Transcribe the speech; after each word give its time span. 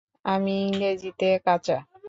আমি 0.25 0.53
ইংরেজিতে 0.63 1.29
কাঁচা। 1.45 1.77